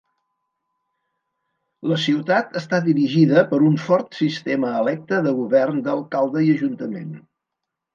[1.91, 7.19] La ciutat està dirigida per un fort sistema electe de govern d'alcalde i ajuntament.